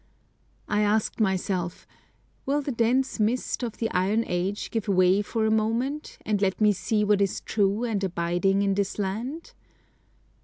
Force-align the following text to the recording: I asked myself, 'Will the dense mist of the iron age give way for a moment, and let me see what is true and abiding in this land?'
I 0.67 0.81
asked 0.81 1.19
myself, 1.19 1.85
'Will 2.47 2.63
the 2.63 2.71
dense 2.71 3.19
mist 3.19 3.61
of 3.61 3.77
the 3.77 3.87
iron 3.91 4.23
age 4.25 4.71
give 4.71 4.87
way 4.87 5.21
for 5.21 5.45
a 5.45 5.51
moment, 5.51 6.17
and 6.25 6.41
let 6.41 6.59
me 6.59 6.71
see 6.73 7.03
what 7.03 7.21
is 7.21 7.39
true 7.41 7.83
and 7.83 8.03
abiding 8.03 8.63
in 8.63 8.73
this 8.73 8.97
land?' 8.97 9.53